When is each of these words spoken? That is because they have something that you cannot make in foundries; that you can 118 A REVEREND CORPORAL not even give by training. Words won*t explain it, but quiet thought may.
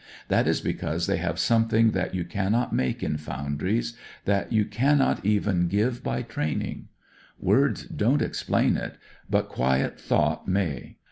That 0.29 0.47
is 0.47 0.61
because 0.61 1.05
they 1.05 1.17
have 1.17 1.37
something 1.37 1.91
that 1.91 2.15
you 2.15 2.23
cannot 2.25 2.73
make 2.73 3.03
in 3.03 3.17
foundries; 3.17 3.93
that 4.25 4.51
you 4.51 4.65
can 4.65 4.97
118 4.97 4.99
A 4.99 5.05
REVEREND 5.37 5.41
CORPORAL 5.43 5.61
not 5.61 5.75
even 5.75 5.77
give 5.93 6.03
by 6.03 6.21
training. 6.23 6.87
Words 7.39 7.87
won*t 7.91 8.25
explain 8.25 8.77
it, 8.77 8.97
but 9.29 9.47
quiet 9.47 9.99
thought 9.99 10.47
may. 10.47 10.97